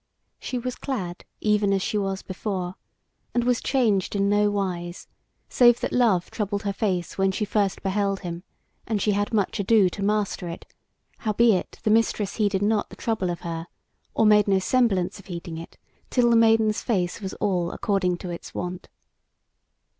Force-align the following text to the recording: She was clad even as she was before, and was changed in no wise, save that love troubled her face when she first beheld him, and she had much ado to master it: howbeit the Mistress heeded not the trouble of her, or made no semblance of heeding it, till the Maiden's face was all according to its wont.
She 0.39 0.57
was 0.57 0.75
clad 0.75 1.25
even 1.41 1.71
as 1.71 1.83
she 1.83 1.95
was 1.95 2.23
before, 2.23 2.73
and 3.35 3.43
was 3.43 3.61
changed 3.61 4.15
in 4.15 4.29
no 4.29 4.49
wise, 4.49 5.07
save 5.47 5.79
that 5.81 5.91
love 5.93 6.31
troubled 6.31 6.63
her 6.63 6.73
face 6.73 7.19
when 7.19 7.31
she 7.31 7.45
first 7.45 7.83
beheld 7.83 8.21
him, 8.21 8.41
and 8.87 8.99
she 8.99 9.11
had 9.11 9.31
much 9.31 9.59
ado 9.59 9.89
to 9.89 10.01
master 10.01 10.49
it: 10.49 10.65
howbeit 11.19 11.79
the 11.83 11.91
Mistress 11.91 12.37
heeded 12.37 12.63
not 12.63 12.89
the 12.89 12.95
trouble 12.95 13.29
of 13.29 13.41
her, 13.41 13.67
or 14.15 14.25
made 14.25 14.47
no 14.47 14.57
semblance 14.57 15.19
of 15.19 15.27
heeding 15.27 15.59
it, 15.59 15.77
till 16.09 16.31
the 16.31 16.35
Maiden's 16.35 16.81
face 16.81 17.21
was 17.21 17.35
all 17.35 17.69
according 17.71 18.17
to 18.17 18.31
its 18.31 18.55
wont. 18.55 18.89